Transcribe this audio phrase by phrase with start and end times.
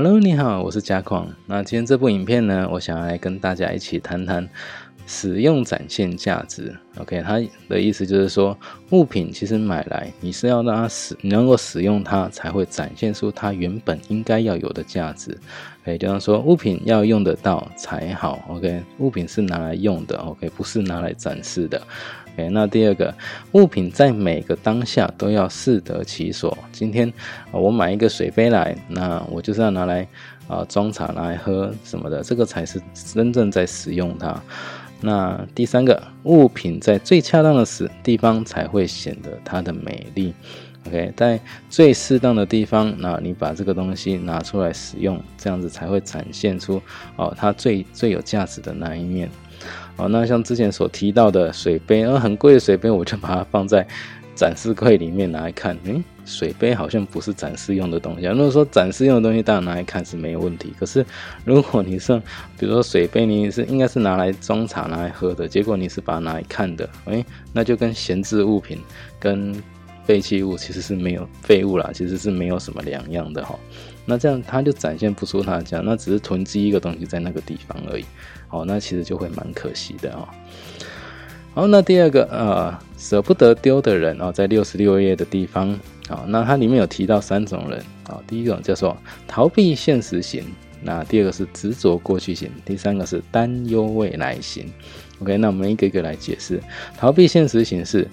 [0.00, 1.28] Hello，你好，我是嘉矿。
[1.46, 4.48] 那今天这部影片呢，我想来跟大家一起谈谈
[5.08, 6.76] 使用展现价值。
[6.98, 8.56] OK，它的意思就是说，
[8.90, 15.36] 物品其实买来你是要让它使能够使用它，才会展现出它原本应该要有的价值。
[15.82, 18.38] OK，就像说物品要用得到才好。
[18.48, 20.18] OK，物品是拿来用的。
[20.18, 21.80] OK，不是拿来展示的。
[22.34, 23.14] OK，那第二个
[23.52, 26.56] 物品在每个当下都要适得其所。
[26.70, 27.10] 今天
[27.50, 30.06] 我买一个水杯来，那我就是要拿来
[30.48, 34.40] 啊装茶、拿来喝什么的，这个才是真正在使用它。
[35.00, 40.34] 那第三个物品在最恰当的时地方才会显得它的美丽。
[40.86, 46.80] OK，在最适当的地方，那你把这个东西拿出来使用，这样子才会展现出
[47.16, 49.28] 哦它最最有价值的那一面。
[49.96, 53.86] 哦，那像之前所提到的水杯，呃，很贵的水杯，我就把它放在
[54.38, 55.76] 展示柜里面拿来看。
[55.82, 58.26] 诶，水杯好像不是展示用的东西。
[58.26, 60.72] 如果说展示用的东西，当然拿来看是没有问题。
[60.78, 61.04] 可是
[61.44, 62.16] 如果你是，
[62.56, 68.78] 比如说水杯，你是应该是拿来装茶、拿来喝的，结果你是把它拿来看的，诶，那就跟闲置物品、
[69.18, 69.60] 跟
[70.04, 73.58] 废弃物其实是没有废物啦，其实是没有什么两样的哈。
[74.06, 78.04] 那这样它就展现不出它的价，那只是囤积一个东西在那个地方而已。
[78.46, 80.28] 好，那其实就会蛮可惜的哦。
[81.58, 85.68] 好，那第二个呃，舍不得丢的人哦，在六十六页的地方
[86.08, 90.44] 啊，那它里面有提到三种人啊，第一种叫做逃避现实型，
[90.80, 94.72] 那第二个是执着过去型，第三个是担忧未来型。
[95.20, 96.62] OK，那我们一个一个来解释。
[96.96, 98.06] 逃避现实型是。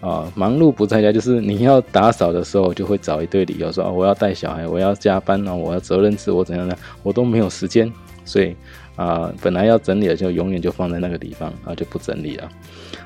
[0.00, 7.90] 啊，忙碌不在家，就是你要打扫的时候，就会找一堆理由说，我要带小孩，我要加班呢，我要责任制，我怎样呢，我都没有时间，
[8.22, 8.54] 所以
[8.96, 12.48] 啊，本来要整理的就永远就放在那个地方，啊，就不整理了。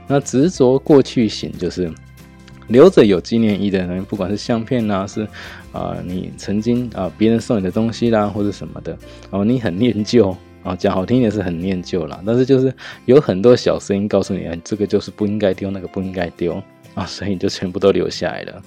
[0.06, 1.90] 那执着过去型就是
[2.68, 5.26] 留着有纪念意义的人，不管是相片呐，是
[5.72, 8.96] 啊，你曾经啊别人送你的东西啦，或者什么的，
[9.30, 12.72] 哦，你很念旧啊，讲好听点是很念旧啦，但是就是
[13.06, 16.62] 有很多小声音告诉你，这个就是不应该丢，那个不应该丢。
[16.94, 18.60] 啊，所以你就全部都留下来了。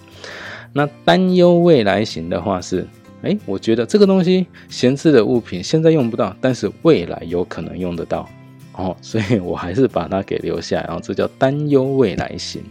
[0.72, 2.88] 那担忧未来型的话是，
[3.22, 8.28] 哎，我觉得这个东西闲置的物品现在用不到，但是未来有可能用得到
[8.74, 10.82] 哦，所以我还是把它给留下。
[10.82, 12.62] 然后这叫担忧未来型。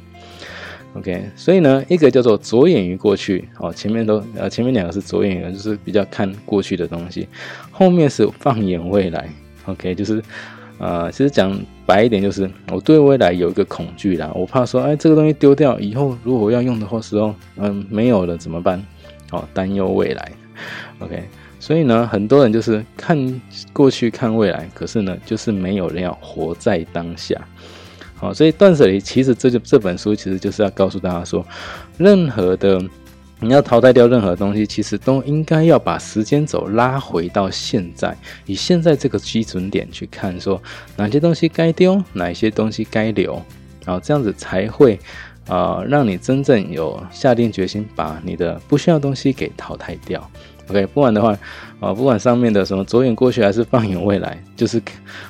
[0.95, 7.29] OK，所以呢，一个叫做着眼于过去，哦，前面都呃前面两个是着眼于，就是比较看过去的东西，
[7.71, 9.29] 后面是放眼未来。
[9.67, 10.23] OK，就是。
[10.83, 18.83] 呃，其实讲白一点，就是我对未来有一个恐惧啦，我怕说，哎，这个东西丢掉以后，如果我要用的话时候，嗯，没有了怎么办？
[19.31, 20.33] 哦，担忧未来。
[20.99, 21.23] OK，
[21.59, 23.41] 所以呢，很多人就是看
[23.73, 27.41] 过去看未来，可是呢，就是没有人要活在当下。
[28.17, 31.47] 好，所以断舍离其实这就这本书其实就是要告诉大家说，
[31.99, 32.81] 任何的。
[33.43, 38.15] 你要淘汰掉任何东西，其实都应该要把时间轴拉回到现在，
[38.45, 40.63] 以现在这个基准点去看，说
[40.95, 43.43] 哪些东西该丢，哪些东西该留，
[43.87, 45.01] 然后这样子才会
[45.51, 50.31] 啊，让你真正有下定决心把你的不需要东西给淘汰掉。
[50.69, 51.37] OK，不然的话
[51.81, 54.81] 啊，不管上面的什么着眼过去还是放眼未来，就是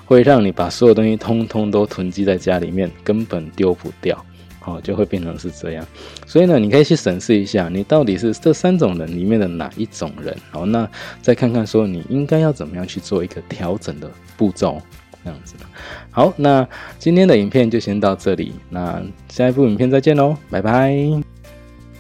[0.05, 4.25] 会让你把所有东西通通都囤积在家里面，根本丢不掉。
[4.67, 5.83] 哦，就会变成是这样，
[6.27, 10.37] 所以呢，你可以去审视一下，你到底是这三种人里面的哪一种人。
[10.51, 10.87] 好，那
[11.23, 14.79] 再看看说你应该要怎么样去做一个调整的步骤，
[15.25, 15.65] 这样子的。
[16.11, 16.67] 好，那
[16.99, 20.95] 今天的影片就先到这里，那下一部影片再见喽，拜拜。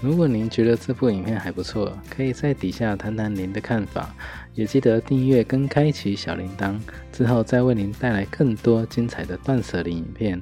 [0.00, 4.14] 如果您觉得这部影片还不错，可以在底下谈谈您的看法，
[4.54, 6.78] 也记得订阅跟开启小铃铛，
[7.12, 10.40] 之后再为您带来更多精彩的断舍离影片。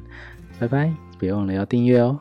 [0.59, 0.93] 拜拜。
[1.21, 2.21] 别忘了要订阅哦。